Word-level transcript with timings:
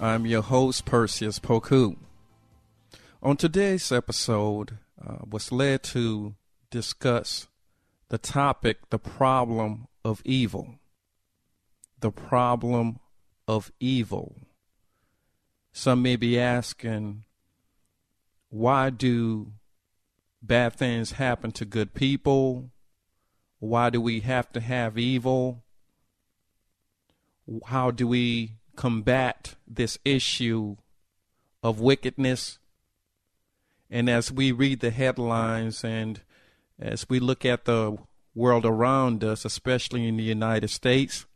I'm 0.00 0.26
your 0.26 0.42
host, 0.42 0.84
Perseus 0.84 1.40
Poku. 1.40 1.96
On 3.20 3.36
today's 3.36 3.90
episode, 3.90 4.78
uh, 5.04 5.16
was 5.28 5.50
led 5.50 5.82
to 5.84 6.36
discuss 6.70 7.48
the 8.08 8.16
topic, 8.16 8.90
the 8.90 9.00
problem 9.00 9.88
of 10.04 10.22
evil. 10.24 10.76
The 11.98 12.12
problem 12.12 13.00
of 13.48 13.72
evil. 13.80 14.36
Some 15.72 16.00
may 16.00 16.14
be 16.14 16.38
asking, 16.38 17.24
why 18.50 18.90
do 18.90 19.50
bad 20.40 20.74
things 20.74 21.12
happen 21.12 21.50
to 21.52 21.64
good 21.64 21.92
people? 21.92 22.70
Why 23.58 23.90
do 23.90 24.00
we 24.00 24.20
have 24.20 24.52
to 24.52 24.60
have 24.60 24.96
evil? 24.96 25.64
How 27.66 27.90
do 27.90 28.06
we 28.06 28.52
combat 28.78 29.56
this 29.66 29.98
issue 30.04 30.76
of 31.64 31.80
wickedness. 31.80 32.60
And 33.90 34.08
as 34.08 34.30
we 34.30 34.52
read 34.52 34.78
the 34.78 34.92
headlines 34.92 35.82
and 35.82 36.20
as 36.78 37.08
we 37.08 37.18
look 37.18 37.44
at 37.44 37.64
the 37.64 37.98
world 38.36 38.64
around 38.64 39.24
us, 39.24 39.44
especially 39.44 40.06
in 40.06 40.16
the 40.16 40.22
United 40.22 40.68
States, 40.68 41.26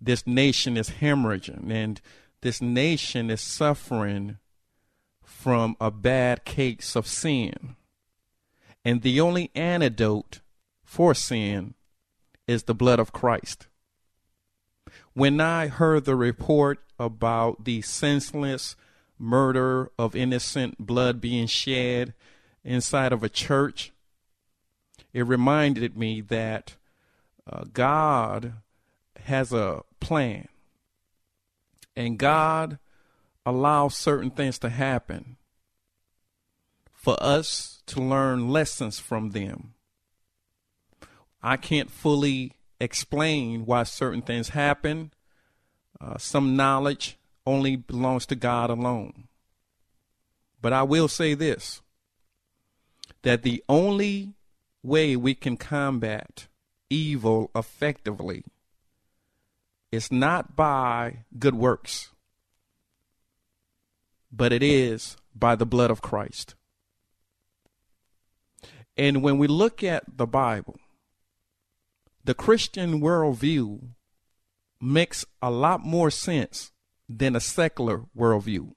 this 0.00 0.26
nation 0.26 0.78
is 0.78 0.88
hemorrhaging 1.02 1.70
and 1.70 2.00
this 2.40 2.62
nation 2.62 3.30
is 3.30 3.42
suffering 3.42 4.38
from 5.22 5.76
a 5.78 5.90
bad 5.90 6.46
case 6.46 6.96
of 6.96 7.06
sin. 7.06 7.76
And 8.86 9.02
the 9.02 9.20
only 9.20 9.50
antidote 9.54 10.40
for 10.82 11.14
sin 11.14 11.74
is 12.46 12.62
the 12.62 12.74
blood 12.74 13.00
of 13.00 13.12
Christ. 13.12 13.66
When 15.14 15.40
I 15.40 15.68
heard 15.68 16.04
the 16.04 16.16
report 16.16 16.80
about 16.98 17.64
the 17.64 17.82
senseless 17.82 18.74
murder 19.16 19.90
of 19.96 20.16
innocent 20.16 20.78
blood 20.78 21.20
being 21.20 21.46
shed 21.46 22.14
inside 22.64 23.12
of 23.12 23.22
a 23.22 23.28
church, 23.28 23.92
it 25.12 25.24
reminded 25.24 25.96
me 25.96 26.20
that 26.22 26.74
uh, 27.50 27.64
God 27.72 28.54
has 29.22 29.52
a 29.52 29.82
plan. 30.00 30.48
And 31.94 32.18
God 32.18 32.78
allows 33.46 33.96
certain 33.96 34.32
things 34.32 34.58
to 34.58 34.68
happen 34.68 35.36
for 36.92 37.16
us 37.22 37.82
to 37.86 38.00
learn 38.00 38.48
lessons 38.48 38.98
from 38.98 39.30
them. 39.30 39.74
I 41.40 41.56
can't 41.56 41.90
fully 41.90 42.54
explain 42.80 43.66
why 43.66 43.84
certain 43.84 44.22
things 44.22 44.50
happen. 44.50 45.12
Uh, 46.00 46.18
some 46.18 46.56
knowledge 46.56 47.16
only 47.46 47.76
belongs 47.76 48.26
to 48.26 48.34
God 48.34 48.70
alone. 48.70 49.28
But 50.60 50.72
I 50.72 50.82
will 50.82 51.08
say 51.08 51.34
this 51.34 51.82
that 53.22 53.42
the 53.42 53.62
only 53.68 54.34
way 54.82 55.16
we 55.16 55.34
can 55.34 55.56
combat 55.56 56.46
evil 56.90 57.50
effectively 57.54 58.44
is 59.90 60.12
not 60.12 60.56
by 60.56 61.24
good 61.38 61.54
works, 61.54 62.10
but 64.30 64.52
it 64.52 64.62
is 64.62 65.16
by 65.34 65.54
the 65.54 65.66
blood 65.66 65.90
of 65.90 66.02
Christ. 66.02 66.54
And 68.96 69.22
when 69.22 69.38
we 69.38 69.46
look 69.46 69.82
at 69.82 70.04
the 70.16 70.26
Bible, 70.26 70.78
the 72.24 72.34
Christian 72.34 73.00
worldview 73.00 73.88
makes 74.80 75.26
a 75.42 75.50
lot 75.50 75.84
more 75.84 76.10
sense 76.10 76.72
than 77.08 77.36
a 77.36 77.40
secular 77.40 78.04
worldview. 78.16 78.74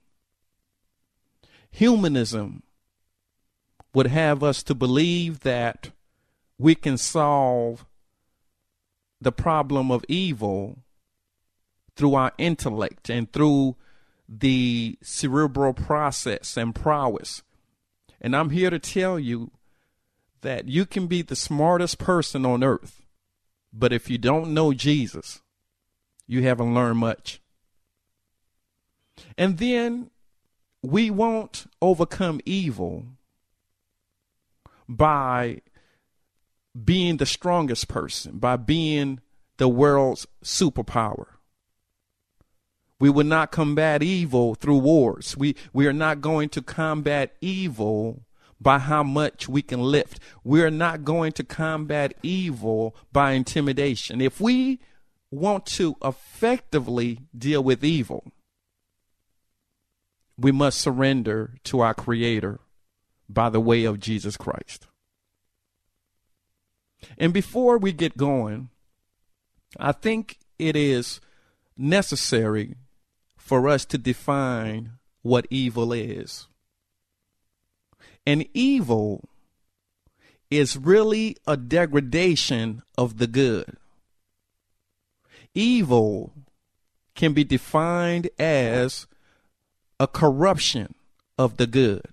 Humanism 1.72 2.63
would 3.94 4.08
have 4.08 4.44
us 4.44 4.63
to 4.63 4.75
believe 4.75 5.41
that 5.41 5.91
we 6.58 6.75
can 6.75 6.97
solve 6.97 7.85
the 9.22 9.31
problem 9.31 9.91
of 9.91 10.03
evil 10.08 10.79
through 11.96 12.16
our 12.16 12.34
intellect 12.38 13.09
and 13.09 13.31
through 13.31 13.75
the 14.28 14.97
cerebral 15.02 15.74
process 15.74 16.58
and 16.58 16.75
prowess. 16.75 17.44
And 18.19 18.35
I'm 18.35 18.50
here 18.50 18.69
to 18.69 18.79
tell 18.79 19.18
you 19.18 19.52
that 20.41 20.68
you 20.68 20.85
can 20.85 21.08
be 21.08 21.22
the 21.22 21.35
smartest 21.35 21.97
person 21.97 22.46
on 22.46 22.64
earth 22.64 22.97
but 23.77 23.93
if 23.93 24.09
you 24.09 24.17
don't 24.17 24.53
know 24.53 24.73
Jesus, 24.73 25.41
you 26.25 26.41
haven't 26.43 26.73
learned 26.73 26.97
much. 26.97 27.41
And 29.38 29.57
then 29.57 30.09
we 30.81 31.09
won't 31.09 31.65
overcome 31.81 32.41
evil 32.45 33.05
by 34.89 35.61
being 36.83 37.17
the 37.17 37.25
strongest 37.25 37.87
person, 37.87 38.39
by 38.39 38.55
being 38.55 39.19
the 39.57 39.67
world's 39.67 40.27
superpower. 40.43 41.25
We 42.99 43.09
will 43.11 43.25
not 43.25 43.51
combat 43.51 44.01
evil 44.01 44.55
through 44.55 44.79
wars. 44.79 45.37
We, 45.37 45.55
we 45.71 45.85
are 45.85 45.93
not 45.93 46.21
going 46.21 46.49
to 46.49 46.61
combat 46.63 47.35
evil 47.41 48.23
by 48.59 48.79
how 48.79 49.03
much 49.03 49.47
we 49.47 49.62
can 49.62 49.81
lift. 49.81 50.19
We're 50.44 50.72
not 50.72 51.03
going 51.03 51.31
to 51.34 51.44
combat 51.44 52.13
evil 52.23 52.95
by 53.12 53.34
intimidation. 53.34 54.22
If 54.22 54.41
we 54.41 54.79
want 55.29 55.66
to 55.66 55.95
effectively 56.03 57.19
deal 57.38 57.63
with 57.63 57.84
evil, 57.84 58.31
we 60.38 60.51
must 60.51 60.79
surrender 60.79 61.56
to 61.66 61.81
our 61.81 61.94
Creator 61.94 62.59
by 63.29 63.50
the 63.50 63.59
way 63.59 63.84
of 63.84 64.00
Jesus 64.00 64.38
Christ. 64.38 64.88
And 67.17 67.34
before 67.34 67.78
we 67.78 67.91
get 67.91 68.17
going, 68.17 68.69
I 69.79 69.91
think 69.91 70.40
it 70.57 70.75
is 70.75 71.19
necessary 71.78 72.75
for 73.38 73.69
us 73.69 73.85
to 73.85 73.97
define 73.97 74.94
what 75.22 75.47
evil 75.50 75.94
is. 75.94 76.47
And 78.25 78.47
evil 78.53 79.30
is 80.50 80.78
really 80.78 81.38
a 81.46 81.58
degradation 81.58 82.81
of 82.97 83.18
the 83.18 83.28
good. 83.28 83.78
Evil 85.53 86.34
can 87.16 87.34
be 87.34 87.44
defined 87.44 88.30
as 88.38 89.08
a 90.00 90.08
corruption 90.08 90.94
of 91.38 91.58
the 91.58 91.68
good. 91.68 92.06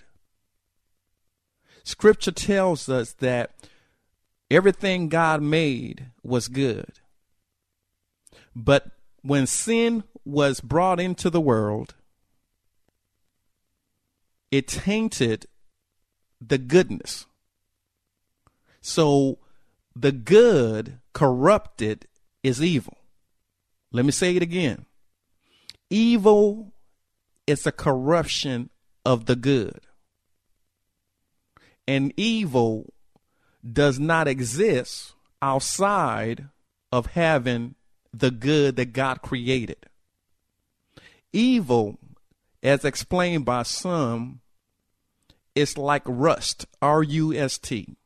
Scripture 1.84 2.32
tells 2.32 2.88
us 2.88 3.12
that 3.14 3.50
everything 4.50 5.08
God 5.08 5.42
made 5.42 6.06
was 6.22 6.48
good. 6.48 7.00
But 8.56 8.86
when 9.22 9.46
sin 9.46 10.04
was 10.24 10.60
brought 10.60 10.98
into 10.98 11.28
the 11.28 11.40
world, 11.40 11.94
it 14.50 14.68
tainted 14.68 15.46
the 16.48 16.58
goodness. 16.58 17.26
So 18.80 19.38
the 19.96 20.12
good 20.12 20.98
corrupted 21.12 22.06
is 22.42 22.62
evil. 22.62 22.98
Let 23.92 24.04
me 24.04 24.12
say 24.12 24.36
it 24.36 24.42
again. 24.42 24.86
Evil 25.88 26.72
is 27.46 27.66
a 27.66 27.72
corruption 27.72 28.70
of 29.04 29.26
the 29.26 29.36
good. 29.36 29.80
And 31.86 32.12
evil 32.16 32.92
does 33.70 33.98
not 33.98 34.26
exist 34.26 35.14
outside 35.40 36.48
of 36.90 37.06
having 37.06 37.74
the 38.12 38.30
good 38.30 38.76
that 38.76 38.92
God 38.92 39.22
created. 39.22 39.86
Evil, 41.32 41.98
as 42.62 42.84
explained 42.84 43.44
by 43.44 43.62
some, 43.64 44.40
it's 45.54 45.78
like 45.78 46.02
rust, 46.06 46.66
R 46.82 47.02
U 47.02 47.34
S 47.34 47.58
T. 47.58 47.96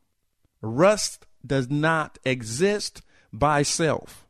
Rust 0.61 1.25
does 1.45 1.69
not 1.69 2.19
exist 2.23 3.01
by 3.31 3.63
self. 3.63 4.25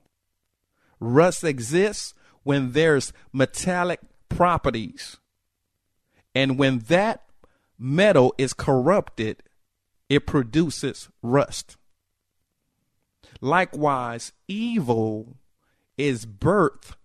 Rust 0.99 1.43
exists 1.43 2.13
when 2.43 2.71
there's 2.71 3.13
metallic 3.33 3.99
properties. 4.29 5.17
And 6.35 6.57
when 6.57 6.79
that 6.87 7.23
metal 7.77 8.33
is 8.37 8.53
corrupted, 8.53 9.43
it 10.07 10.25
produces 10.25 11.09
rust. 11.21 11.77
Likewise, 13.41 14.33
evil 14.47 15.37
is 15.97 16.25
birth 16.25 16.95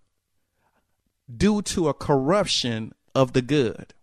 due 1.34 1.62
to 1.62 1.88
a 1.88 1.94
corruption 1.94 2.92
of 3.14 3.32
the 3.32 3.42
good. 3.42 3.94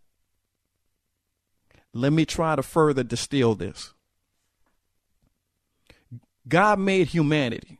Let 1.93 2.13
me 2.13 2.25
try 2.25 2.55
to 2.55 2.63
further 2.63 3.03
distill 3.03 3.55
this. 3.55 3.93
God 6.47 6.79
made 6.79 7.07
humanity, 7.07 7.79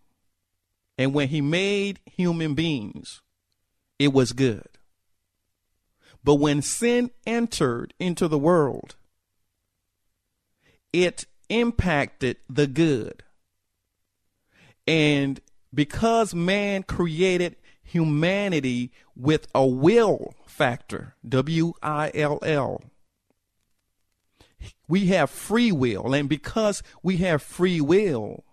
and 0.97 1.13
when 1.13 1.29
He 1.29 1.41
made 1.41 1.99
human 2.05 2.53
beings, 2.53 3.21
it 3.97 4.13
was 4.13 4.33
good. 4.33 4.67
But 6.23 6.35
when 6.35 6.61
sin 6.61 7.11
entered 7.25 7.93
into 7.99 8.27
the 8.27 8.37
world, 8.37 8.95
it 10.93 11.25
impacted 11.49 12.37
the 12.49 12.67
good. 12.67 13.23
And 14.87 15.39
because 15.73 16.35
man 16.35 16.83
created 16.83 17.55
humanity 17.81 18.91
with 19.15 19.47
a 19.55 19.65
will 19.65 20.35
factor, 20.45 21.15
W 21.27 21.73
I 21.81 22.11
L 22.13 22.39
L, 22.43 22.83
we 24.87 25.07
have 25.07 25.29
free 25.29 25.71
will. 25.71 26.13
And 26.13 26.27
because 26.29 26.83
we 27.03 27.17
have 27.17 27.41
free 27.41 27.81
will, 27.81 28.43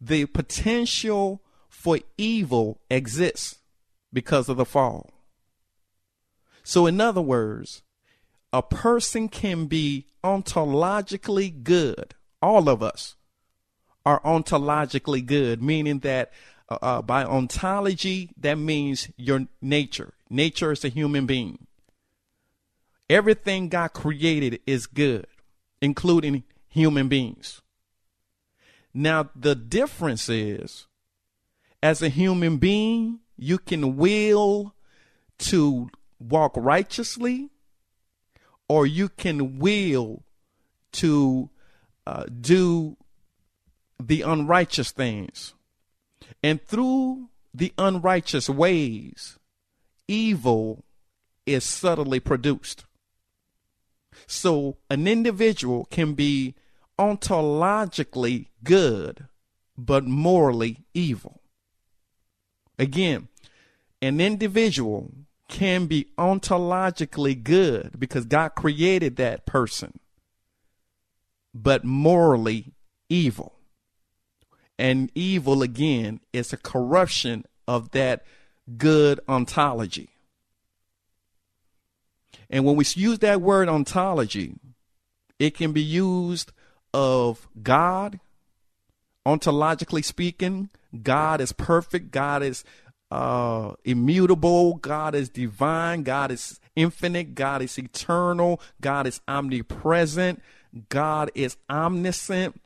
the 0.00 0.26
potential 0.26 1.42
for 1.68 1.98
evil 2.16 2.80
exists 2.90 3.58
because 4.12 4.48
of 4.48 4.56
the 4.56 4.64
fall. 4.64 5.10
So, 6.64 6.86
in 6.86 7.00
other 7.00 7.22
words, 7.22 7.82
a 8.52 8.62
person 8.62 9.28
can 9.28 9.66
be 9.66 10.06
ontologically 10.22 11.62
good. 11.62 12.14
All 12.40 12.68
of 12.68 12.82
us 12.82 13.16
are 14.04 14.20
ontologically 14.20 15.24
good, 15.24 15.62
meaning 15.62 16.00
that 16.00 16.32
uh, 16.68 16.78
uh, 16.82 17.02
by 17.02 17.24
ontology, 17.24 18.30
that 18.36 18.58
means 18.58 19.08
your 19.16 19.46
nature. 19.60 20.14
Nature 20.30 20.72
is 20.72 20.84
a 20.84 20.88
human 20.88 21.26
being. 21.26 21.66
Everything 23.12 23.68
God 23.68 23.88
created 23.88 24.60
is 24.66 24.86
good, 24.86 25.26
including 25.82 26.44
human 26.66 27.08
beings. 27.08 27.60
Now, 28.94 29.28
the 29.36 29.54
difference 29.54 30.30
is 30.30 30.86
as 31.82 32.00
a 32.00 32.08
human 32.08 32.56
being, 32.56 33.20
you 33.36 33.58
can 33.58 33.98
will 33.98 34.74
to 35.40 35.90
walk 36.18 36.52
righteously, 36.56 37.50
or 38.66 38.86
you 38.86 39.10
can 39.10 39.58
will 39.58 40.22
to 40.92 41.50
uh, 42.06 42.24
do 42.24 42.96
the 44.00 44.22
unrighteous 44.22 44.90
things. 44.90 45.52
And 46.42 46.66
through 46.66 47.28
the 47.52 47.74
unrighteous 47.76 48.48
ways, 48.48 49.38
evil 50.08 50.82
is 51.44 51.62
subtly 51.62 52.18
produced. 52.18 52.86
So 54.26 54.76
an 54.90 55.06
individual 55.06 55.86
can 55.86 56.14
be 56.14 56.54
ontologically 56.98 58.48
good, 58.64 59.26
but 59.76 60.04
morally 60.04 60.84
evil. 60.94 61.40
Again, 62.78 63.28
an 64.00 64.20
individual 64.20 65.12
can 65.48 65.86
be 65.86 66.08
ontologically 66.18 67.40
good 67.40 67.98
because 67.98 68.24
God 68.24 68.50
created 68.50 69.16
that 69.16 69.46
person, 69.46 70.00
but 71.54 71.84
morally 71.84 72.72
evil. 73.08 73.54
And 74.78 75.12
evil, 75.14 75.62
again, 75.62 76.20
is 76.32 76.52
a 76.52 76.56
corruption 76.56 77.44
of 77.68 77.90
that 77.90 78.24
good 78.76 79.20
ontology. 79.28 80.08
And 82.52 82.66
when 82.66 82.76
we 82.76 82.84
use 82.94 83.20
that 83.20 83.40
word 83.40 83.70
ontology, 83.70 84.54
it 85.38 85.56
can 85.56 85.72
be 85.72 85.82
used 85.82 86.52
of 86.92 87.48
God, 87.62 88.20
ontologically 89.26 90.04
speaking. 90.04 90.68
God 91.02 91.40
is 91.40 91.52
perfect. 91.52 92.10
God 92.10 92.42
is 92.42 92.62
uh, 93.10 93.72
immutable. 93.84 94.74
God 94.74 95.14
is 95.14 95.30
divine. 95.30 96.02
God 96.02 96.30
is 96.30 96.60
infinite. 96.76 97.34
God 97.34 97.62
is 97.62 97.78
eternal. 97.78 98.60
God 98.82 99.06
is 99.06 99.22
omnipresent. 99.26 100.42
God 100.90 101.30
is 101.34 101.56
omniscient. 101.70 102.60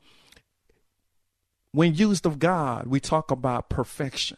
When 1.71 1.95
used 1.95 2.25
of 2.25 2.39
God, 2.39 2.87
we 2.87 2.99
talk 2.99 3.31
about 3.31 3.69
perfection. 3.69 4.37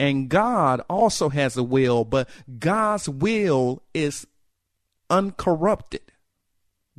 And 0.00 0.28
God 0.28 0.80
also 0.88 1.28
has 1.28 1.56
a 1.56 1.62
will, 1.62 2.04
but 2.04 2.28
God's 2.58 3.08
will 3.08 3.82
is 3.92 4.26
uncorrupted. 5.10 6.02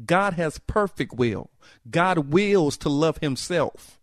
God 0.06 0.34
has 0.34 0.60
perfect 0.60 1.14
will. 1.14 1.50
God 1.90 2.34
wills 2.34 2.78
to 2.78 2.90
love 2.90 3.18
himself. 3.20 4.00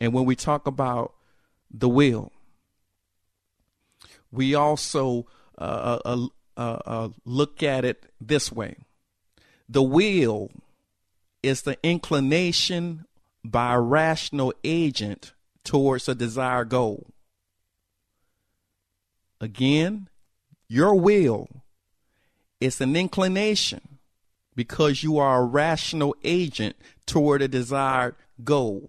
And 0.00 0.12
when 0.12 0.24
we 0.24 0.34
talk 0.34 0.66
about 0.66 1.14
the 1.70 1.88
will, 1.88 2.32
we 4.32 4.54
also 4.54 5.26
uh, 5.56 5.98
uh, 6.04 6.26
uh, 6.56 6.78
uh 6.84 7.08
look 7.24 7.62
at 7.62 7.84
it 7.84 8.06
this 8.20 8.52
way 8.52 8.76
the 9.68 9.82
will 9.82 10.50
is 11.42 11.62
the 11.62 11.78
inclination 11.82 13.04
by 13.44 13.74
a 13.74 13.80
rational 13.80 14.52
agent 14.64 15.32
towards 15.68 16.08
a 16.08 16.14
desired 16.14 16.70
goal. 16.70 17.08
Again, 19.38 20.08
your 20.66 20.94
will 20.94 21.46
is 22.58 22.80
an 22.80 22.96
inclination 22.96 23.98
because 24.56 25.02
you 25.02 25.18
are 25.18 25.42
a 25.42 25.44
rational 25.44 26.16
agent 26.24 26.74
toward 27.04 27.42
a 27.42 27.48
desired 27.48 28.16
goal. 28.42 28.88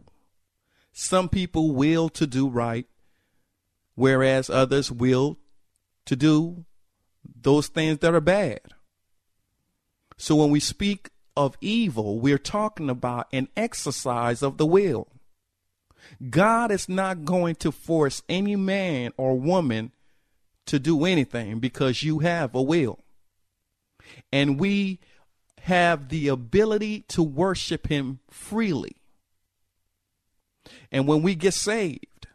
Some 0.94 1.28
people 1.28 1.76
will 1.76 2.08
to 2.12 2.26
do 2.26 2.48
right, 2.48 2.88
whereas 3.96 4.50
others 4.50 4.90
will 4.90 5.38
to 6.06 6.16
do 6.16 6.64
those 7.42 7.68
things 7.68 7.98
that 7.98 8.16
are 8.16 8.22
bad. 8.22 8.62
So 10.16 10.38
when 10.38 10.50
we 10.50 10.62
speak 10.62 11.10
of 11.36 11.58
evil, 11.60 12.22
we're 12.22 12.38
talking 12.38 12.90
about 12.90 13.28
an 13.34 13.50
exercise 13.58 14.42
of 14.42 14.56
the 14.56 14.66
will. 14.66 15.10
God 16.30 16.72
is 16.72 16.90
not 16.90 17.26
going 17.26 17.56
to 17.56 17.72
force 17.72 18.22
any 18.28 18.56
man 18.56 19.12
or 19.18 19.40
woman 19.40 19.92
to 20.66 20.80
do 20.80 21.06
anything 21.06 21.60
because 21.60 22.04
you 22.04 22.20
have 22.20 22.54
a 22.54 22.62
will. 22.62 23.00
And 24.32 24.60
we 24.60 25.00
have 25.62 26.10
the 26.10 26.28
ability 26.28 27.02
to 27.10 27.24
worship 27.24 27.88
Him 27.88 28.20
freely. 28.30 28.96
And 30.92 31.08
when 31.08 31.22
we 31.22 31.36
get 31.36 31.54
saved, 31.54 32.28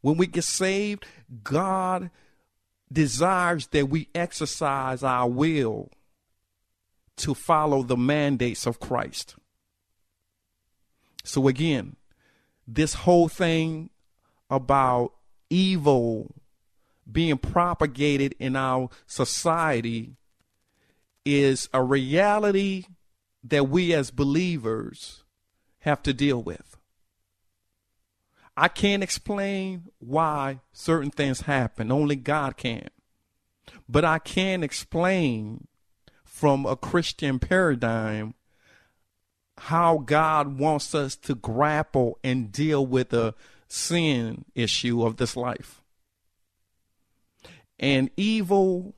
when 0.00 0.16
we 0.16 0.26
get 0.26 0.44
saved, 0.44 1.06
God 1.42 2.10
desires 2.92 3.68
that 3.68 3.88
we 3.88 4.08
exercise 4.14 5.02
our 5.02 5.28
will 5.28 5.90
to 7.16 7.34
follow 7.34 7.82
the 7.82 7.96
mandates 7.96 8.66
of 8.66 8.80
Christ. 8.80 9.36
So 11.24 11.48
again, 11.48 11.96
this 12.66 12.94
whole 12.94 13.28
thing 13.28 13.90
about 14.48 15.12
evil 15.50 16.34
being 17.10 17.38
propagated 17.38 18.34
in 18.38 18.56
our 18.56 18.88
society 19.06 20.16
is 21.24 21.68
a 21.72 21.82
reality 21.82 22.84
that 23.44 23.68
we 23.68 23.92
as 23.92 24.10
believers 24.10 25.24
have 25.80 26.02
to 26.02 26.12
deal 26.12 26.42
with. 26.42 26.76
I 28.56 28.68
can't 28.68 29.02
explain 29.02 29.88
why 29.98 30.60
certain 30.72 31.10
things 31.10 31.42
happen, 31.42 31.90
only 31.90 32.16
God 32.16 32.56
can. 32.56 32.88
But 33.88 34.04
I 34.04 34.18
can 34.18 34.62
explain 34.62 35.66
from 36.24 36.66
a 36.66 36.76
Christian 36.76 37.38
paradigm 37.38 38.34
how 39.58 39.98
God 39.98 40.58
wants 40.58 40.94
us 40.94 41.16
to 41.16 41.34
grapple 41.34 42.18
and 42.24 42.50
deal 42.50 42.84
with 42.84 43.10
the 43.10 43.34
sin 43.68 44.44
issue 44.54 45.04
of 45.04 45.16
this 45.16 45.36
life. 45.36 45.82
And 47.78 48.10
evil 48.16 48.94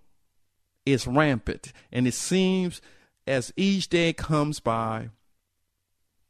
is 0.84 1.06
rampant, 1.06 1.72
and 1.90 2.06
it 2.06 2.14
seems 2.14 2.80
as 3.26 3.52
each 3.56 3.88
day 3.88 4.12
comes 4.12 4.60
by, 4.60 5.08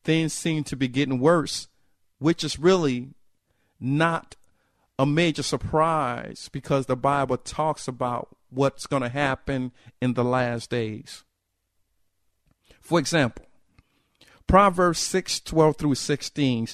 things 0.04 0.32
seem 0.32 0.64
to 0.64 0.76
be 0.76 0.88
getting 0.88 1.18
worse, 1.18 1.68
which 2.18 2.44
is 2.44 2.58
really 2.58 3.08
not 3.80 4.36
a 4.98 5.04
major 5.04 5.42
surprise 5.42 6.48
because 6.52 6.86
the 6.86 6.96
Bible 6.96 7.36
talks 7.36 7.88
about 7.88 8.28
what's 8.50 8.86
going 8.86 9.02
to 9.02 9.08
happen 9.08 9.72
in 10.00 10.14
the 10.14 10.24
last 10.24 10.70
days. 10.70 11.24
For 12.80 12.98
example, 12.98 13.44
Proverbs 14.46 14.98
6 15.00 15.40
12 15.40 15.76
through 15.76 15.94
16 15.94 16.68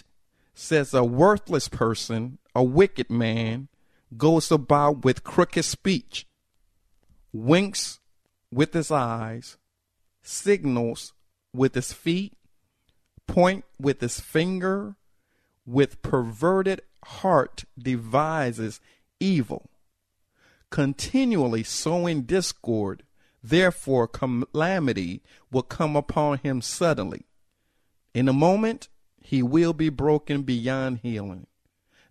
says, 0.54 0.92
A 0.94 1.04
worthless 1.04 1.68
person, 1.68 2.38
a 2.54 2.62
wicked 2.62 3.10
man, 3.10 3.68
goes 4.16 4.50
about 4.50 5.04
with 5.04 5.24
crooked 5.24 5.64
speech, 5.64 6.26
winks 7.32 8.00
with 8.52 8.72
his 8.72 8.90
eyes, 8.90 9.56
signals 10.22 11.12
with 11.54 11.74
his 11.74 11.92
feet, 11.92 12.36
point 13.26 13.64
with 13.78 14.00
his 14.00 14.20
finger, 14.20 14.96
with 15.64 16.02
perverted 16.02 16.82
heart 17.04 17.64
devises 17.78 18.80
evil, 19.20 19.70
continually 20.70 21.62
sowing 21.62 22.22
discord. 22.22 23.04
Therefore, 23.42 24.06
calamity 24.06 25.22
will 25.50 25.62
come 25.62 25.96
upon 25.96 26.38
him 26.38 26.60
suddenly. 26.60 27.24
In 28.14 28.28
a 28.28 28.32
moment, 28.32 28.88
he 29.22 29.42
will 29.42 29.72
be 29.72 29.88
broken 29.88 30.42
beyond 30.42 31.00
healing. 31.02 31.46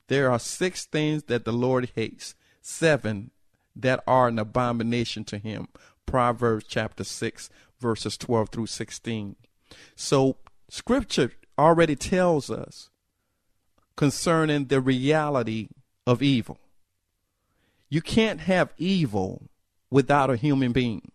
There 0.08 0.32
are 0.32 0.40
six 0.40 0.86
things 0.86 1.24
that 1.24 1.46
the 1.46 1.52
Lord 1.52 1.92
hates, 1.96 2.36
seven 2.62 3.32
that 3.76 4.04
are 4.08 4.28
an 4.28 4.40
abomination 4.40 5.24
to 5.26 5.38
him. 5.38 5.68
Proverbs 6.06 6.66
chapter 6.68 7.04
6, 7.04 7.50
verses 7.80 8.18
12 8.18 8.50
through 8.50 8.68
16. 8.68 9.36
So, 9.96 10.38
scripture 10.70 11.34
already 11.58 11.96
tells 11.96 12.50
us 12.50 12.90
concerning 13.96 14.66
the 14.66 14.82
reality 14.82 15.70
of 16.08 16.24
evil. 16.24 16.58
You 17.90 18.02
can't 18.02 18.42
have 18.42 18.74
evil 18.78 19.50
without 19.92 20.30
a 20.30 20.38
human 20.38 20.72
being. 20.72 21.12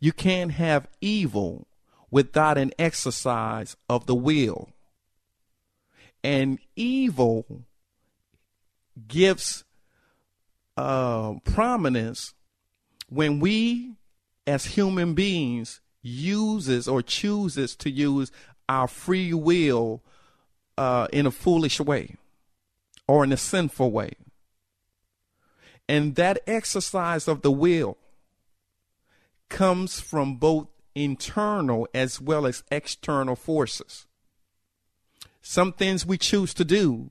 You 0.00 0.12
can't 0.12 0.52
have 0.52 0.88
evil 1.00 1.66
without 2.12 2.58
an 2.58 2.70
exercise 2.78 3.74
of 3.88 4.06
the 4.06 4.14
will. 4.14 4.68
And 6.22 6.60
evil 6.76 7.64
gives 9.08 9.64
uh, 10.76 11.34
prominence 11.44 12.34
when 13.08 13.40
we 13.40 13.96
as 14.46 14.66
human 14.66 15.14
beings 15.14 15.80
uses 16.02 16.86
or 16.86 17.02
chooses 17.02 17.74
to 17.76 17.90
use 17.90 18.30
our 18.68 18.86
free 18.86 19.32
will 19.32 20.02
uh, 20.76 21.08
in 21.12 21.26
a 21.26 21.30
foolish 21.30 21.80
way 21.80 22.16
or 23.08 23.24
in 23.24 23.32
a 23.32 23.36
sinful 23.36 23.90
way. 23.90 24.12
And 25.88 26.14
that 26.16 26.40
exercise 26.46 27.26
of 27.26 27.40
the 27.42 27.50
will 27.50 27.96
comes 29.48 30.00
from 30.00 30.36
both 30.36 30.68
internal 30.94 31.88
as 31.94 32.20
well 32.20 32.46
as 32.46 32.64
external 32.70 33.36
forces. 33.36 34.06
Some 35.40 35.72
things 35.72 36.06
we 36.06 36.18
choose 36.18 36.54
to 36.54 36.64
do 36.64 37.10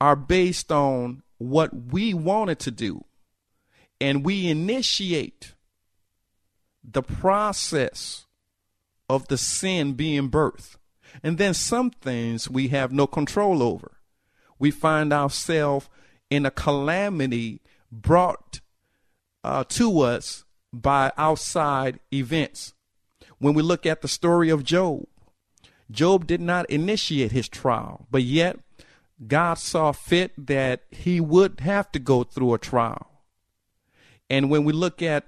are 0.00 0.16
based 0.16 0.72
on 0.72 1.22
what 1.38 1.92
we 1.92 2.12
wanted 2.14 2.58
to 2.60 2.70
do, 2.70 3.04
and 4.00 4.24
we 4.24 4.48
initiate 4.48 5.54
the 6.82 7.02
process 7.02 8.26
of 9.08 9.28
the 9.28 9.38
sin 9.38 9.94
being 9.94 10.30
birthed. 10.30 10.76
And 11.22 11.38
then 11.38 11.54
some 11.54 11.90
things 11.90 12.50
we 12.50 12.68
have 12.68 12.92
no 12.92 13.06
control 13.06 13.62
over. 13.62 13.98
We 14.58 14.70
find 14.70 15.12
ourselves 15.12 15.88
in 16.30 16.44
a 16.44 16.50
calamity 16.50 17.60
brought 17.90 18.60
uh, 19.42 19.64
to 19.64 20.00
us 20.00 20.44
by 20.72 21.12
outside 21.16 22.00
events. 22.12 22.74
When 23.38 23.54
we 23.54 23.62
look 23.62 23.86
at 23.86 24.02
the 24.02 24.08
story 24.08 24.50
of 24.50 24.64
Job, 24.64 25.06
Job 25.90 26.26
did 26.26 26.40
not 26.40 26.68
initiate 26.68 27.32
his 27.32 27.48
trial, 27.48 28.06
but 28.10 28.22
yet 28.22 28.58
God 29.26 29.54
saw 29.54 29.92
fit 29.92 30.32
that 30.46 30.82
he 30.90 31.20
would 31.20 31.60
have 31.60 31.90
to 31.92 31.98
go 31.98 32.24
through 32.24 32.54
a 32.54 32.58
trial. 32.58 33.22
And 34.30 34.50
when 34.50 34.64
we 34.64 34.72
look 34.72 35.02
at 35.02 35.26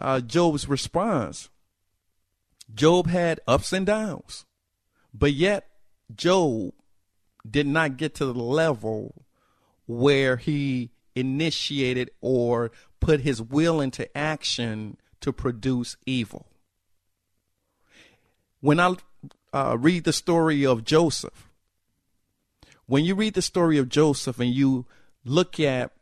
uh, 0.00 0.20
Job's 0.20 0.68
response, 0.68 1.50
Job 2.74 3.06
had 3.08 3.40
ups 3.46 3.72
and 3.72 3.86
downs. 3.86 4.46
But 5.12 5.32
yet, 5.32 5.68
Job 6.14 6.72
did 7.48 7.66
not 7.66 7.96
get 7.96 8.14
to 8.16 8.26
the 8.26 8.34
level 8.34 9.26
where 9.86 10.36
he 10.36 10.90
initiated 11.14 12.10
or 12.20 12.70
put 13.00 13.20
his 13.20 13.42
will 13.42 13.80
into 13.80 14.16
action 14.16 14.96
to 15.20 15.32
produce 15.32 15.96
evil. 16.06 16.46
When 18.60 18.78
I 18.78 18.96
uh, 19.52 19.76
read 19.78 20.04
the 20.04 20.12
story 20.12 20.64
of 20.64 20.84
Joseph, 20.84 21.48
when 22.86 23.04
you 23.04 23.14
read 23.14 23.34
the 23.34 23.42
story 23.42 23.78
of 23.78 23.88
Joseph 23.88 24.38
and 24.38 24.52
you 24.52 24.86
look 25.24 25.60
at 25.60 25.92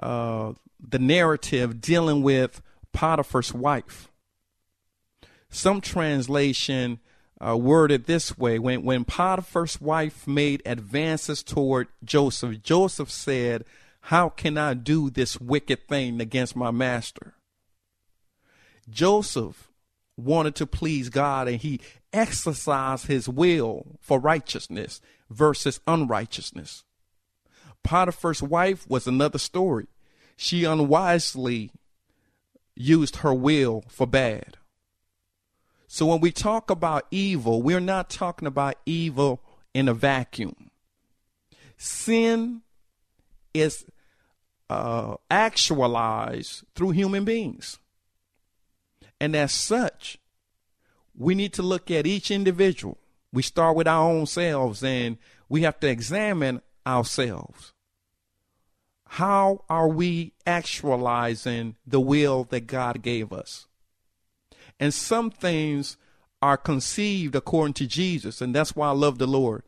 uh, 0.00 0.52
the 0.80 0.98
narrative 0.98 1.80
dealing 1.80 2.22
with 2.22 2.60
Potiphar's 2.92 3.54
wife, 3.54 4.10
some 5.48 5.80
translation 5.80 6.98
uh, 7.40 7.56
worded 7.56 8.06
this 8.06 8.38
way 8.38 8.58
when, 8.58 8.82
when 8.82 9.04
Potiphar's 9.04 9.80
wife 9.80 10.26
made 10.26 10.62
advances 10.64 11.42
toward 11.42 11.88
Joseph, 12.04 12.62
Joseph 12.62 13.10
said, 13.10 13.64
How 14.02 14.28
can 14.28 14.58
I 14.58 14.74
do 14.74 15.10
this 15.10 15.40
wicked 15.40 15.88
thing 15.88 16.20
against 16.20 16.56
my 16.56 16.70
master? 16.70 17.34
Joseph 18.90 19.70
wanted 20.16 20.54
to 20.56 20.66
please 20.66 21.08
God 21.08 21.48
and 21.48 21.58
he 21.58 21.80
exercised 22.12 23.06
his 23.06 23.28
will 23.28 23.98
for 24.00 24.18
righteousness 24.18 25.00
versus 25.30 25.80
unrighteousness. 25.86 26.84
Potiphar's 27.82 28.42
wife 28.42 28.88
was 28.88 29.06
another 29.06 29.38
story. 29.38 29.86
She 30.36 30.64
unwisely 30.64 31.70
used 32.74 33.16
her 33.16 33.32
will 33.32 33.84
for 33.88 34.06
bad. 34.06 34.56
So 35.86 36.06
when 36.06 36.20
we 36.20 36.32
talk 36.32 36.70
about 36.70 37.06
evil, 37.10 37.62
we're 37.62 37.80
not 37.80 38.10
talking 38.10 38.48
about 38.48 38.76
evil 38.84 39.40
in 39.74 39.88
a 39.88 39.94
vacuum. 39.94 40.70
Sin 41.76 42.62
is 43.54 43.84
uh, 44.72 45.16
through 46.74 46.90
human 46.90 47.24
beings. 47.24 47.78
And 49.20 49.36
as 49.36 49.52
such, 49.52 50.18
we 51.16 51.34
need 51.34 51.52
to 51.54 51.62
look 51.62 51.90
at 51.90 52.06
each 52.06 52.30
individual. 52.30 52.98
We 53.32 53.42
start 53.42 53.76
with 53.76 53.86
our 53.86 54.08
own 54.08 54.26
selves 54.26 54.82
and 54.82 55.18
we 55.48 55.62
have 55.62 55.78
to 55.80 55.88
examine 55.88 56.60
ourselves. 56.86 57.72
How 59.06 59.64
are 59.68 59.88
we 59.88 60.32
actualizing 60.46 61.76
the 61.86 62.00
will 62.00 62.44
that 62.44 62.66
God 62.66 63.02
gave 63.02 63.32
us? 63.32 63.66
And 64.80 64.92
some 64.94 65.30
things 65.30 65.96
are 66.40 66.56
conceived 66.56 67.36
according 67.36 67.74
to 67.74 67.86
Jesus. 67.86 68.40
And 68.40 68.54
that's 68.54 68.74
why 68.74 68.88
I 68.88 68.92
love 68.92 69.18
the 69.18 69.26
Lord. 69.26 69.62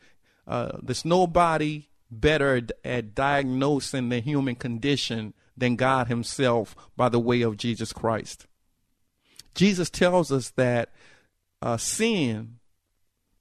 Uh, 0.46 0.78
there's 0.82 1.04
nobody 1.04 1.88
better 2.21 2.62
at, 2.85 3.14
diagnosing 3.14 4.09
the 4.09 4.21
human 4.21 4.54
condition 4.54 5.35
than 5.56 5.76
God 5.76 6.09
Himself 6.09 6.75
by 6.97 7.09
the 7.09 7.21
way 7.21 7.42
of 7.42 7.56
Jesus 7.56 7.92
Christ. 7.92 8.47
Jesus 9.54 9.88
tells 9.90 10.33
us 10.33 10.50
that 10.50 10.92
uh, 11.62 11.76
sin, 11.76 12.56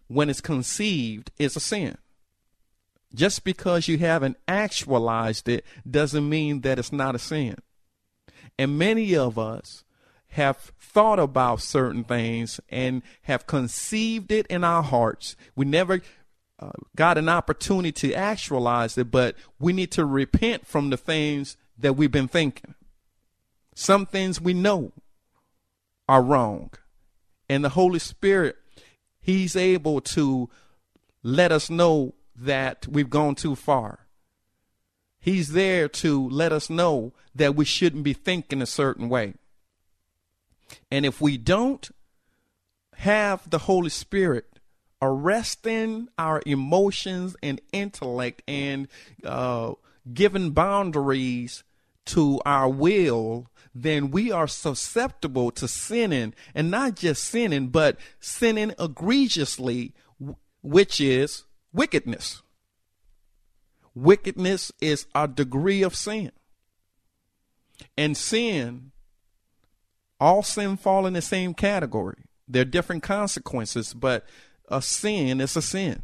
when 0.08 0.30
it's 0.30 0.42
conceived, 0.42 1.32
is 1.38 1.56
a 1.56 1.60
sin. 1.60 1.98
Just 3.15 3.44
because 3.44 3.88
you 3.88 3.98
haven't 4.00 4.38
actualized 4.48 5.48
it 5.48 5.65
doesn't 5.89 6.27
mean 6.27 6.62
that 6.62 6.80
it's 6.80 6.92
not 6.92 7.15
a 7.15 7.20
sin. 7.20 7.58
And 8.58 8.77
many 8.77 9.15
of 9.15 9.38
us 9.38 9.84
have 10.30 10.72
thought 10.80 11.20
about 11.20 11.62
certain 11.62 12.03
things 12.03 12.60
and 12.70 13.03
have 13.24 13.46
conceived 13.46 14.32
it 14.32 14.48
in 14.48 14.63
our 14.63 14.82
hearts. 14.82 15.36
We 15.56 15.65
never 15.65 16.01
got 16.96 17.17
an 17.17 17.29
opportunity 17.29 17.91
to 17.91 18.13
actualize 18.13 18.98
it, 18.98 19.12
but 19.12 19.36
we 19.60 19.74
need 19.74 19.91
to 19.91 20.05
repent 20.05 20.65
from 20.65 20.89
the 20.89 20.98
things 20.98 21.58
that 21.77 21.93
we've 21.93 22.12
been 22.12 22.27
thinking. 22.27 22.75
Some 23.75 24.05
things 24.05 24.39
we 24.39 24.53
know 24.53 24.91
are 26.08 26.22
wrong. 26.22 26.72
And 27.50 27.63
the 27.63 27.70
Holy 27.70 28.00
Spirit, 28.00 28.58
He's 29.20 29.55
able 29.55 30.01
to 30.01 30.50
let 31.24 31.51
us 31.51 31.70
know 31.70 32.13
that 32.36 32.88
we've 32.88 33.10
gone 33.10 33.36
too 33.36 33.55
far. 33.55 34.00
He's 35.20 35.53
there 35.53 35.88
to 35.88 36.27
let 36.29 36.51
us 36.51 36.70
know 36.70 37.13
that 37.34 37.55
we 37.55 37.63
shouldn't 37.63 38.03
be 38.03 38.13
thinking 38.13 38.62
a 38.62 38.65
certain 38.65 39.08
way. 39.08 39.36
And 40.91 41.05
if 41.05 41.22
we 41.22 41.38
don't 41.38 41.89
have 42.98 43.50
the 43.50 43.60
Holy 43.60 43.89
Spirit 43.89 44.53
arresting 45.04 46.08
our 46.18 46.42
emotions 46.46 47.36
and 47.44 47.60
intellect 47.72 48.42
and 48.48 48.88
uh, 49.24 49.74
giving 50.14 50.52
boundaries 50.52 51.64
to 52.06 52.42
our 52.46 52.70
will, 52.70 53.48
then 53.76 54.12
we 54.12 54.32
are 54.32 54.48
susceptible 54.48 55.52
to 55.52 55.68
sinning 55.68 56.34
and 56.54 56.70
not 56.70 56.96
just 56.96 57.24
sinning, 57.24 57.68
but 57.68 57.98
sinning 58.20 58.74
egregiously, 58.80 59.94
which 60.62 61.02
is 61.02 61.44
wickedness. 61.72 62.42
Wickedness 63.96 64.72
is 64.82 65.06
a 65.14 65.28
degree 65.28 65.84
of 65.84 65.96
sin. 65.96 66.32
And 67.98 68.16
sin, 68.16 68.92
all 70.20 70.44
sin 70.44 70.78
fall 70.78 71.06
in 71.06 71.14
the 71.14 71.22
same 71.22 71.54
category. 71.54 72.24
There 72.48 72.62
are 72.62 72.66
different 72.66 73.04
consequences, 73.04 73.94
but 73.94 74.26
a 74.74 74.82
sin 74.82 75.39
is 75.39 75.56
a 75.56 75.62
sin. 75.62 76.03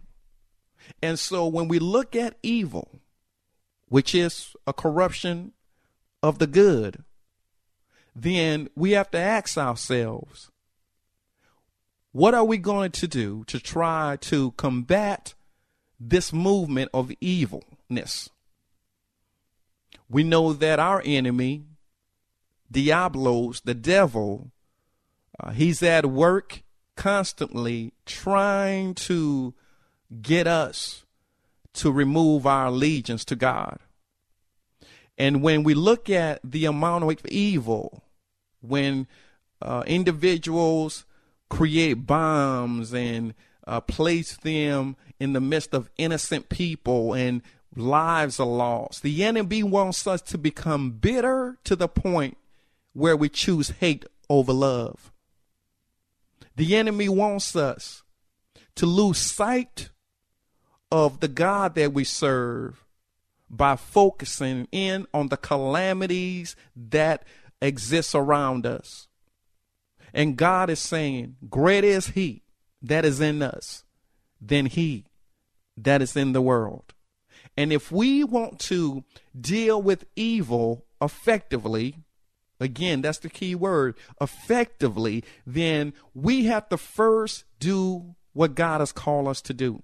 And 1.02 1.20
so 1.20 1.48
when 1.48 1.68
we 1.68 1.80
look 1.80 2.16
at 2.16 2.38
evil, 2.44 3.00
which 3.88 4.14
is 4.14 4.56
a 4.66 4.74
corruption 4.74 5.54
of 6.22 6.40
the 6.40 6.48
good, 6.48 7.04
then 8.16 8.70
we 8.76 8.92
have 8.92 9.12
to 9.12 9.18
ask 9.18 9.58
ourselves 9.58 10.52
what 12.12 12.34
are 12.34 12.44
we 12.44 12.58
going 12.58 12.92
to 12.92 13.08
do 13.08 13.44
to 13.46 13.60
try 13.60 14.18
to 14.22 14.52
combat 14.52 15.36
this 16.00 16.34
movement 16.34 16.90
of 16.94 17.12
evilness? 17.22 18.30
We 20.10 20.24
know 20.24 20.54
that 20.54 20.80
our 20.80 21.04
enemy, 21.06 21.66
Diablos, 22.72 23.62
the 23.62 23.76
devil, 23.76 24.52
uh, 25.40 25.52
he's 25.52 25.84
at 25.84 26.08
work 26.08 26.64
constantly 27.00 27.94
trying 28.06 28.94
to 28.94 29.54
get 30.22 30.46
us 30.46 31.06
to 31.72 31.90
remove 31.90 32.46
our 32.46 32.66
allegiance 32.66 33.24
to 33.24 33.38
God. 33.38 33.80
And 35.18 35.42
when 35.42 35.64
we 35.64 35.74
look 35.74 36.10
at 36.10 36.42
the 36.44 36.66
amount 36.66 37.06
of 37.06 37.26
evil, 37.28 38.04
when 38.60 39.08
uh, 39.62 39.84
individuals 39.88 41.06
create 41.50 42.06
bombs 42.06 42.94
and 42.94 43.34
uh, 43.66 43.80
place 43.80 44.36
them 44.36 44.98
in 45.22 45.32
the 45.32 45.40
midst 45.40 45.74
of 45.74 45.90
innocent 45.98 46.50
people 46.50 47.14
and 47.14 47.42
lives 47.78 48.42
are 48.42 48.46
lost, 48.46 49.04
the 49.04 49.24
enemy 49.24 49.64
wants 49.64 50.06
us 50.06 50.22
to 50.24 50.38
become 50.38 50.92
bitter 50.92 51.60
to 51.64 51.78
the 51.78 51.88
point 51.88 52.36
where 52.92 53.16
we 53.16 53.30
choose 53.30 53.70
hate 53.80 54.04
over 54.30 54.52
love. 54.52 55.14
The 56.60 56.76
enemy 56.76 57.08
wants 57.08 57.56
us 57.56 58.04
to 58.76 58.86
lose 58.86 59.18
sight 59.18 59.92
of 60.92 61.22
the 61.22 61.30
God 61.30 61.76
that 61.76 61.94
we 61.94 62.04
serve 62.04 62.84
by 63.50 63.78
focusing 63.78 64.68
in 64.70 65.08
on 65.14 65.30
the 65.30 65.38
calamities 65.38 66.58
that 66.76 67.24
exist 67.62 68.14
around 68.14 68.66
us. 68.66 69.08
And 70.14 70.36
God 70.36 70.70
is 70.70 70.82
saying, 70.82 71.38
Greater 71.50 71.88
is 71.88 72.08
He 72.08 72.44
that 72.82 73.06
is 73.06 73.22
in 73.22 73.42
us 73.42 73.86
than 74.42 74.66
He 74.66 75.06
that 75.78 76.02
is 76.02 76.18
in 76.18 76.34
the 76.34 76.42
world. 76.42 76.94
And 77.56 77.72
if 77.72 77.90
we 77.90 78.26
want 78.26 78.60
to 78.68 79.06
deal 79.40 79.82
with 79.82 80.04
evil 80.18 80.84
effectively, 81.02 82.04
again, 82.60 83.02
that's 83.02 83.20
the 83.20 83.30
key 83.30 83.56
word, 83.56 83.96
effectively, 84.20 85.24
then 85.46 85.94
we 86.14 86.46
have 86.46 86.70
to 86.70 86.78
first 86.78 87.46
do 87.60 88.16
what 88.34 88.56
God 88.56 88.80
has 88.80 88.92
called 88.92 89.28
us 89.28 89.42
to 89.42 89.54
do. 89.54 89.84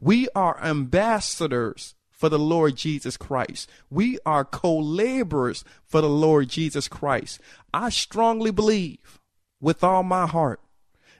We 0.00 0.28
are 0.34 0.62
ambassadors 0.62 1.94
for 2.10 2.28
the 2.28 2.38
Lord 2.38 2.76
Jesus 2.76 3.16
Christ. 3.16 3.68
We 3.90 4.18
are 4.24 4.44
co 4.44 4.78
laborers 4.78 5.64
for 5.84 6.00
the 6.00 6.08
Lord 6.08 6.48
Jesus 6.48 6.88
Christ. 6.88 7.40
I 7.74 7.88
strongly 7.88 8.50
believe 8.50 9.20
with 9.60 9.82
all 9.82 10.02
my 10.02 10.26
heart 10.26 10.60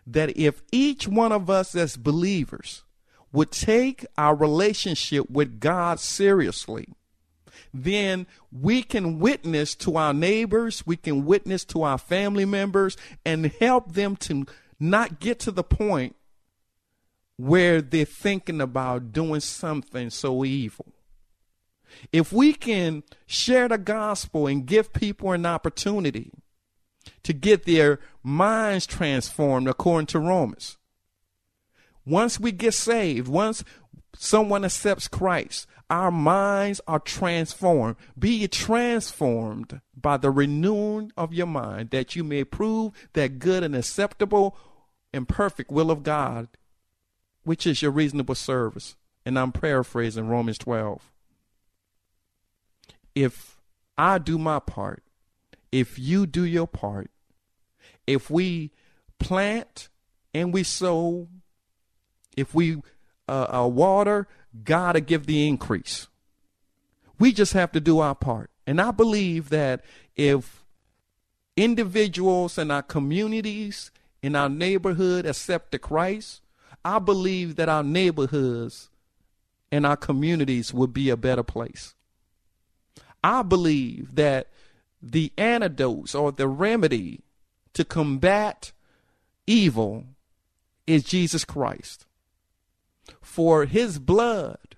that 0.07 0.37
if 0.37 0.63
each 0.71 1.07
one 1.09 1.33
of 1.33 1.49
us 1.49 1.75
as 1.75 1.97
believers 1.97 2.85
would 3.33 3.51
take 3.51 4.05
our 4.19 4.35
relationship 4.35 5.31
with 5.31 5.59
God 5.59 5.99
seriously, 5.99 6.89
then 7.75 8.27
we 8.51 8.83
can 8.83 9.19
witness 9.19 9.75
to 9.77 9.97
our 9.97 10.13
neighbors, 10.13 10.87
we 10.87 10.97
can 10.97 11.25
witness 11.25 11.65
to 11.67 11.83
our 11.83 11.99
family 11.99 12.45
members, 12.45 12.97
and 13.25 13.47
help 13.61 13.93
them 13.93 14.17
to 14.17 14.47
not 14.79 15.21
get 15.21 15.39
to 15.41 15.51
the 15.51 15.65
point 15.65 16.17
where 17.37 17.81
they're 17.81 18.05
thinking 18.05 18.61
about 18.61 19.13
doing 19.13 19.41
something 19.41 20.11
so 20.11 20.45
evil. 20.45 20.87
If 22.13 22.33
we 22.33 22.53
can 22.53 23.03
share 23.27 23.69
the 23.69 23.79
gospel 23.79 24.47
and 24.47 24.67
give 24.67 24.93
people 24.93 25.33
an 25.33 25.47
opportunity 25.47 26.31
to 27.23 27.33
get 27.33 27.65
their 27.65 28.01
minds 28.23 28.87
transformed 28.87 29.69
according 29.69 30.07
to 30.09 30.19
Romans, 30.19 30.79
once 32.05 32.41
we 32.41 32.53
get 32.53 32.75
saved, 32.75 33.29
once 33.29 33.63
someone 34.17 34.65
accepts 34.65 35.09
Christ, 35.09 35.67
our 35.91 36.11
minds 36.11 36.81
are 36.87 36.99
transformed. 36.99 37.97
Be 38.19 38.47
transformed 38.49 39.81
by 39.95 40.17
the 40.17 40.31
renewing 40.31 41.13
of 41.17 41.35
your 41.35 41.47
mind 41.47 41.91
that 41.91 42.17
you 42.17 42.25
may 42.25 42.45
prove 42.45 42.93
that 43.13 43.39
good 43.39 43.63
and 43.63 43.77
acceptable 43.77 44.57
and 45.13 45.29
perfect 45.29 45.71
will 45.71 45.91
of 45.91 46.03
God 46.03 46.49
which 47.45 47.67
is 47.67 47.83
your 47.83 47.91
reasonable 47.91 48.35
service. 48.35 48.97
And 49.25 49.39
I'm 49.39 49.53
paraphrasing 49.53 50.29
Romans 50.29 50.59
12. 50.59 51.11
If 53.15 53.61
I 53.97 54.19
do 54.19 54.39
my 54.39 54.59
part, 54.59 55.03
if 55.71 55.99
you 55.99 56.27
do 56.27 56.45
your 56.45 56.67
part, 56.67 57.11
if 58.07 58.31
we 58.31 58.71
plant 59.19 59.89
and 60.35 60.53
we 60.53 60.63
sow, 60.63 61.29
if 62.37 62.55
we 62.55 62.83
uh, 63.29 63.63
uh, 63.63 63.69
water, 63.69 64.29
God 64.65 64.93
to 64.93 65.01
give 65.01 65.27
the 65.27 65.47
increase. 65.49 66.09
We 67.19 67.33
just 67.33 67.53
have 67.53 67.73
to 67.73 67.81
do 67.81 68.01
our 68.01 68.15
part. 68.15 68.51
And 68.67 68.81
I 68.81 68.91
believe 68.91 69.49
that 69.51 69.85
if 70.17 70.65
individuals 71.57 72.59
in 72.59 72.71
our 72.71 72.83
communities, 72.83 73.91
in 74.23 74.37
our 74.37 74.49
neighborhood 74.49 75.27
accept 75.27 75.73
the 75.73 75.79
Christ, 75.79 76.41
I 76.85 76.99
believe 76.99 77.57
that 77.57 77.69
our 77.69 77.83
neighborhoods 77.83 78.91
and 79.71 79.87
our 79.87 79.97
communities 79.97 80.75
would 80.75 80.93
be 80.93 81.11
a 81.11 81.17
better 81.17 81.43
place. 81.43 81.95
I 83.25 83.43
believe 83.43 84.15
that 84.17 84.49
the 85.01 85.33
antidotes 85.39 86.15
or 86.15 86.33
the 86.33 86.49
remedy 86.49 87.21
to 87.75 87.85
combat 87.85 88.73
evil 89.47 90.05
is 90.87 91.05
Jesus 91.05 91.45
Christ. 91.45 92.07
For 93.23 93.65
his 93.65 93.99
blood 93.99 94.77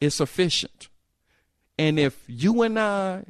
is 0.00 0.14
sufficient. 0.14 0.88
And 1.78 1.98
if 1.98 2.24
you 2.26 2.62
and 2.62 2.78
I 2.78 3.24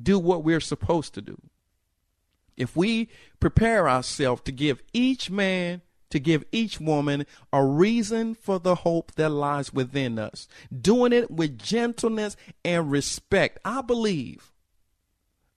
do 0.00 0.18
what 0.18 0.44
we're 0.44 0.60
supposed 0.60 1.14
to 1.14 1.22
do, 1.22 1.40
if 2.56 2.76
we 2.76 3.08
prepare 3.40 3.88
ourselves 3.88 4.42
to 4.42 4.52
give 4.52 4.82
each 4.92 5.30
man 5.30 5.82
to 6.12 6.20
give 6.20 6.44
each 6.52 6.78
woman 6.78 7.24
a 7.54 7.64
reason 7.64 8.34
for 8.34 8.60
the 8.60 8.74
hope 8.74 9.12
that 9.12 9.30
lies 9.30 9.72
within 9.72 10.18
us, 10.18 10.46
doing 10.70 11.10
it 11.10 11.30
with 11.30 11.58
gentleness 11.58 12.36
and 12.62 12.90
respect. 12.90 13.58
I 13.64 13.80
believe 13.80 14.52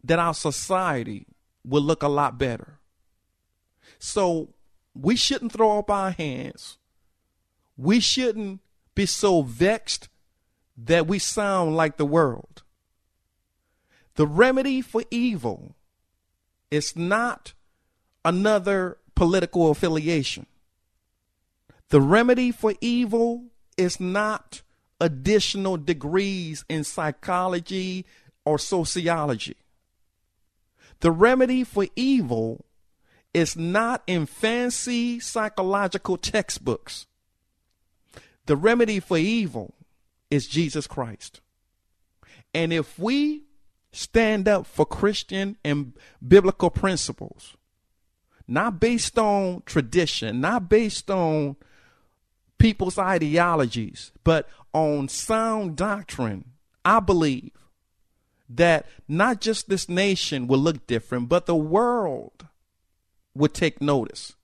that 0.01 0.17
our 0.17 0.33
society 0.33 1.27
will 1.65 1.81
look 1.81 2.03
a 2.03 2.07
lot 2.07 2.37
better. 2.37 2.79
So 3.99 4.53
we 4.93 5.17
shouldn't 5.17 5.51
throw 5.51 5.77
up 5.77 5.91
our 5.91 6.11
hands. 6.11 6.77
We 7.77 7.99
shouldn't 7.99 8.61
be 8.93 9.05
so 9.05 9.41
vexed 9.41 10.09
that 10.77 11.07
we 11.07 11.19
sound 11.19 11.75
like 11.75 11.97
the 11.97 12.05
world. 12.05 12.63
The 14.15 14.27
remedy 14.27 14.81
for 14.81 15.03
evil 15.11 15.75
is 16.71 16.95
not 16.95 17.53
another 18.23 18.97
political 19.13 19.71
affiliation. 19.71 20.45
The 21.89 22.01
remedy 22.01 22.51
for 22.51 22.73
evil 22.81 23.45
is 23.77 23.99
not 23.99 24.61
additional 24.99 25.77
degrees 25.77 26.63
in 26.69 26.83
psychology 26.83 28.05
or 28.45 28.57
sociology. 28.57 29.57
The 31.01 31.11
remedy 31.11 31.63
for 31.63 31.87
evil 31.95 32.65
is 33.33 33.57
not 33.57 34.01
in 34.07 34.25
fancy 34.25 35.19
psychological 35.19 36.17
textbooks. 36.17 37.05
The 38.45 38.55
remedy 38.55 38.99
for 38.99 39.17
evil 39.17 39.73
is 40.29 40.47
Jesus 40.47 40.87
Christ. 40.87 41.41
And 42.53 42.71
if 42.71 42.97
we 42.97 43.43
stand 43.91 44.47
up 44.47 44.65
for 44.65 44.85
Christian 44.85 45.57
and 45.63 45.93
biblical 46.25 46.69
principles, 46.69 47.55
not 48.47 48.79
based 48.79 49.17
on 49.17 49.63
tradition, 49.65 50.41
not 50.41 50.69
based 50.69 51.09
on 51.09 51.55
people's 52.57 52.97
ideologies, 52.97 54.11
but 54.23 54.47
on 54.73 55.07
sound 55.07 55.75
doctrine, 55.75 56.51
I 56.83 56.99
believe 56.99 57.51
that 58.49 58.85
not 59.07 59.41
just 59.41 59.69
this 59.69 59.89
nation 59.89 60.47
will 60.47 60.59
look 60.59 60.85
different, 60.85 61.29
but 61.29 61.45
the 61.45 61.55
world 61.55 62.47
would 63.33 63.53
take 63.53 63.81
notice. 63.81 64.35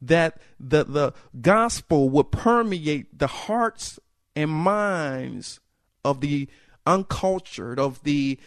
That 0.00 0.40
the, 0.60 0.84
the 0.84 1.12
gospel 1.40 2.08
would 2.10 2.30
permeate 2.30 3.18
the 3.18 3.26
hearts 3.26 3.98
and 4.36 4.50
minds 4.50 5.60
of 6.04 6.20
the 6.20 6.48
uncultured, 6.86 7.78
of 7.78 8.02
the 8.04 8.38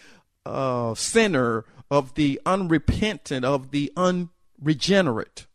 uh, 0.46 0.96
sinner, 0.96 1.66
of 1.90 2.16
the 2.16 2.40
unrepentant, 2.46 3.46
of 3.46 3.72
the 3.72 3.92
unregenerate, 3.98 5.46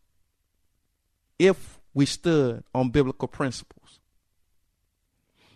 if 1.39 1.79
we 1.93 2.05
stood 2.05 2.63
on 2.75 2.89
biblical 2.89 3.27
principles. 3.27 3.99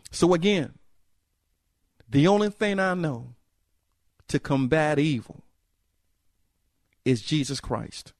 So, 0.09 0.33
again, 0.33 0.73
the 2.09 2.27
only 2.27 2.49
thing 2.49 2.79
I 2.79 2.93
know 2.95 3.35
to 4.27 4.39
combat 4.39 4.99
evil 4.99 5.43
is 7.05 7.21
Jesus 7.21 7.59
Christ. 7.59 8.13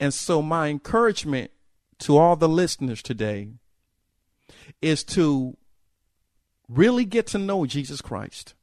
And 0.00 0.14
so, 0.14 0.40
my 0.40 0.68
encouragement 0.68 1.50
to 2.00 2.16
all 2.16 2.34
the 2.34 2.48
listeners 2.48 3.02
today 3.02 3.50
is 4.80 5.04
to 5.04 5.58
really 6.68 7.04
get 7.04 7.26
to 7.28 7.38
know 7.38 7.66
Jesus 7.66 8.00
Christ. 8.00 8.54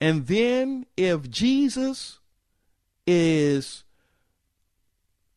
And 0.00 0.26
then, 0.26 0.86
if 0.96 1.28
Jesus 1.28 2.18
is 3.06 3.84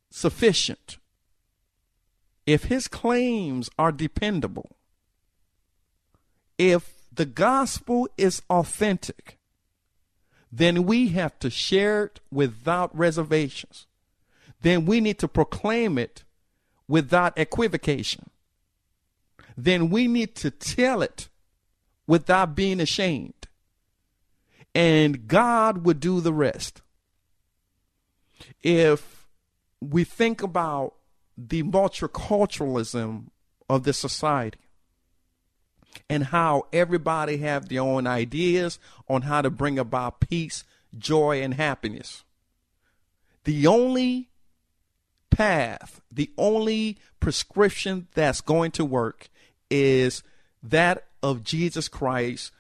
sufficient, 0.10 0.98
if 2.46 2.66
his 2.66 2.88
claims 2.88 3.70
are 3.78 3.92
dependable, 3.92 4.78
if 6.58 6.94
the 7.12 7.26
gospel 7.26 8.08
is 8.18 8.42
authentic, 8.50 9.38
then 10.52 10.86
we 10.86 11.10
have 11.10 11.38
to 11.40 11.50
share 11.50 12.06
it 12.06 12.22
without 12.32 12.98
reservations. 12.98 13.85
Then 14.65 14.86
we 14.88 14.99
need 14.99 15.19
to 15.19 15.28
proclaim 15.28 15.99
it 15.99 16.23
without 16.88 17.38
equivocation. 17.38 18.32
Then 19.56 19.91
we 19.91 20.08
need 20.08 20.34
to 20.38 20.49
tell 20.49 21.04
it 21.04 21.30
without 22.08 22.56
being 22.56 22.80
ashamed. 22.80 23.47
And 24.73 25.28
God 25.28 25.86
would 25.86 25.99
do 25.99 26.19
the 26.19 26.34
rest. 26.34 26.82
If 28.63 29.28
we 29.80 30.04
think 30.04 30.41
about 30.41 30.95
the 31.38 31.62
multiculturalism 31.62 33.25
of 33.69 33.84
this 33.84 33.99
society, 33.99 34.58
and 36.10 36.23
how 36.23 36.65
everybody 36.73 37.38
have 37.38 37.69
their 37.69 37.82
own 37.82 38.08
ideas 38.08 38.80
on 39.08 39.21
how 39.21 39.43
to 39.43 39.51
bring 39.51 39.78
about 39.78 40.19
peace, 40.21 40.63
joy, 40.97 41.43
and 41.43 41.54
happiness. 41.54 42.23
The 43.43 43.67
only 43.67 44.30
path, 45.36 46.00
the 46.10 46.32
only 46.38 46.98
prescription 47.19 48.08
that's 48.13 48.39
going 48.39 48.71
to 48.71 48.86
work 48.86 49.28
is 49.69 50.24
that 50.63 51.08
of 51.21 51.43
Jesus 51.43 51.89
Christ 51.89 52.54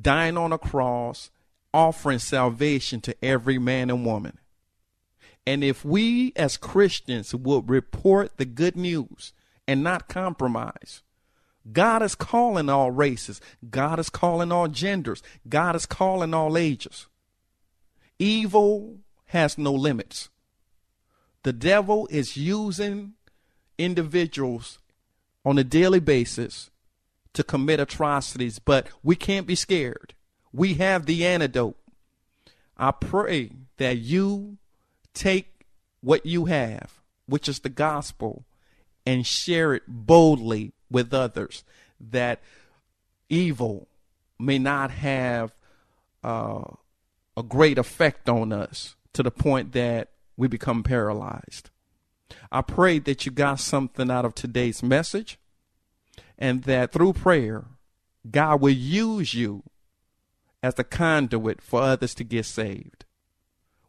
dying 0.00 0.38
on 0.38 0.52
a 0.52 0.58
cross, 0.58 1.30
offering 1.74 2.20
salvation 2.20 3.00
to 3.00 3.24
every 3.24 3.58
man 3.58 3.90
and 3.90 4.06
woman. 4.06 4.38
And 5.44 5.64
if 5.64 5.84
we 5.84 6.32
as 6.36 6.56
Christians 6.56 7.34
would 7.34 7.68
report 7.68 8.36
the 8.36 8.44
good 8.44 8.76
news 8.76 9.32
and 9.66 9.82
not 9.82 10.06
compromise, 10.06 11.02
God 11.72 12.00
is 12.00 12.14
calling 12.14 12.68
all 12.68 12.92
races. 12.92 13.40
God 13.68 13.98
is 13.98 14.08
calling 14.08 14.52
all 14.52 14.68
genders. 14.68 15.20
God 15.48 15.74
is 15.74 15.84
calling 15.84 16.32
all 16.32 16.56
ages. 16.56 17.08
Evil 18.20 18.98
has 19.26 19.58
no 19.58 19.72
limits. 19.72 20.28
The 21.42 21.52
devil 21.52 22.06
is 22.10 22.36
using 22.36 23.14
individuals 23.78 24.78
on 25.44 25.58
a 25.58 25.64
daily 25.64 26.00
basis 26.00 26.70
to 27.32 27.42
commit 27.42 27.80
atrocities, 27.80 28.58
but 28.58 28.88
we 29.02 29.16
can't 29.16 29.46
be 29.46 29.54
scared. 29.54 30.14
We 30.52 30.74
have 30.74 31.06
the 31.06 31.24
antidote. 31.24 31.76
I 32.76 32.90
pray 32.90 33.50
that 33.78 33.98
you 33.98 34.58
take 35.14 35.64
what 36.00 36.26
you 36.26 36.46
have, 36.46 37.00
which 37.26 37.48
is 37.48 37.60
the 37.60 37.68
gospel, 37.68 38.44
and 39.06 39.26
share 39.26 39.74
it 39.74 39.84
boldly 39.86 40.72
with 40.90 41.14
others, 41.14 41.64
that 42.00 42.40
evil 43.28 43.86
may 44.38 44.58
not 44.58 44.90
have 44.90 45.52
uh, 46.24 46.64
a 47.36 47.42
great 47.42 47.78
effect 47.78 48.28
on 48.28 48.52
us 48.52 48.96
to 49.12 49.22
the 49.22 49.30
point 49.30 49.72
that 49.72 50.08
we 50.40 50.48
become 50.48 50.82
paralyzed. 50.82 51.68
I 52.50 52.62
pray 52.62 52.98
that 53.00 53.26
you 53.26 53.30
got 53.30 53.60
something 53.60 54.10
out 54.10 54.24
of 54.24 54.34
today's 54.34 54.82
message 54.82 55.38
and 56.38 56.62
that 56.62 56.92
through 56.92 57.12
prayer, 57.12 57.66
God 58.28 58.62
will 58.62 58.70
use 58.70 59.34
you 59.34 59.62
as 60.62 60.78
a 60.78 60.84
conduit 60.84 61.60
for 61.60 61.82
others 61.82 62.14
to 62.14 62.24
get 62.24 62.46
saved. 62.46 63.04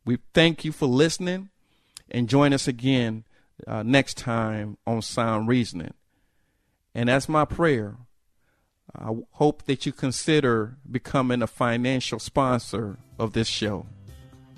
We 0.04 0.18
thank 0.34 0.66
you 0.66 0.74
for 0.74 0.88
listening 0.88 1.52
and 2.10 2.28
join 2.28 2.52
us 2.52 2.68
again 2.68 3.24
uh, 3.66 3.84
next 3.84 4.18
time 4.18 4.78
on 4.86 5.02
Sound 5.02 5.48
Reasoning. 5.48 5.94
And 6.94 7.08
that's 7.08 7.30
my 7.30 7.46
prayer. 7.46 7.96
I 8.94 9.12
hope 9.32 9.64
that 9.64 9.86
you 9.86 9.94
consider 9.94 10.76
becoming 10.90 11.42
a 11.42 11.48
financial 11.48 12.20
sponsor 12.20 12.98
of 13.18 13.32
this 13.32 13.48
show. 13.48 13.86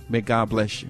May 0.09 0.21
God 0.21 0.49
bless 0.49 0.81
you. 0.81 0.89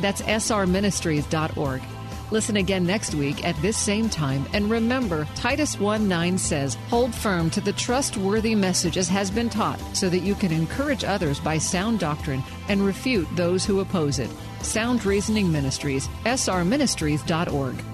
That's 0.00 0.22
srministries.org. 0.22 1.82
Listen 2.30 2.56
again 2.58 2.86
next 2.86 3.14
week 3.14 3.44
at 3.44 3.56
this 3.56 3.76
same 3.76 4.08
time. 4.08 4.46
And 4.52 4.70
remember, 4.70 5.26
Titus 5.34 5.78
1 5.80 6.06
9 6.06 6.38
says, 6.38 6.76
Hold 6.88 7.14
firm 7.14 7.50
to 7.50 7.60
the 7.60 7.72
trustworthy 7.72 8.54
message 8.54 8.96
as 8.96 9.08
has 9.08 9.30
been 9.30 9.50
taught, 9.50 9.80
so 9.94 10.08
that 10.08 10.20
you 10.20 10.34
can 10.34 10.52
encourage 10.52 11.04
others 11.04 11.40
by 11.40 11.58
sound 11.58 11.98
doctrine 11.98 12.42
and 12.68 12.84
refute 12.84 13.28
those 13.34 13.64
who 13.64 13.80
oppose 13.80 14.18
it. 14.18 14.30
Sound 14.62 15.04
Reasoning 15.04 15.50
Ministries, 15.50 16.06
srministries.org. 16.24 17.84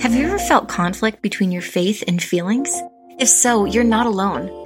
Have 0.00 0.14
you 0.14 0.24
ever 0.24 0.38
felt 0.38 0.68
conflict 0.68 1.22
between 1.22 1.52
your 1.52 1.62
faith 1.62 2.02
and 2.06 2.22
feelings? 2.22 2.72
If 3.18 3.28
so, 3.28 3.66
you're 3.66 3.84
not 3.84 4.06
alone. 4.06 4.61